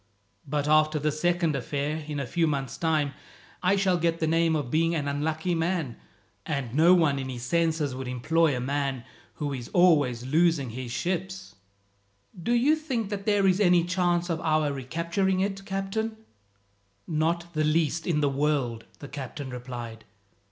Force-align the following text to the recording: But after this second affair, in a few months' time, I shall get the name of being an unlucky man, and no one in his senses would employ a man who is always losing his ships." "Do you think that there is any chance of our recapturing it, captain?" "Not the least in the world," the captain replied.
But 0.47 0.67
after 0.67 0.97
this 0.97 1.19
second 1.19 1.55
affair, 1.55 1.97
in 2.07 2.19
a 2.19 2.25
few 2.25 2.47
months' 2.47 2.75
time, 2.75 3.13
I 3.61 3.75
shall 3.75 3.99
get 3.99 4.19
the 4.19 4.25
name 4.25 4.55
of 4.55 4.71
being 4.71 4.95
an 4.95 5.07
unlucky 5.07 5.53
man, 5.53 5.95
and 6.43 6.73
no 6.73 6.95
one 6.95 7.19
in 7.19 7.29
his 7.29 7.43
senses 7.43 7.93
would 7.93 8.07
employ 8.07 8.57
a 8.57 8.59
man 8.59 9.03
who 9.35 9.53
is 9.53 9.67
always 9.75 10.25
losing 10.25 10.71
his 10.71 10.91
ships." 10.91 11.53
"Do 12.41 12.53
you 12.53 12.75
think 12.75 13.11
that 13.11 13.27
there 13.27 13.45
is 13.45 13.59
any 13.59 13.83
chance 13.83 14.27
of 14.27 14.41
our 14.41 14.73
recapturing 14.73 15.39
it, 15.39 15.63
captain?" 15.65 16.17
"Not 17.07 17.53
the 17.53 17.63
least 17.63 18.07
in 18.07 18.21
the 18.21 18.27
world," 18.27 18.85
the 18.97 19.07
captain 19.07 19.51
replied. 19.51 20.03